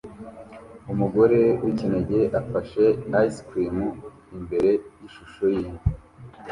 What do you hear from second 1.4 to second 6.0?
wikinege afashe ice cream imbere yishusho yinka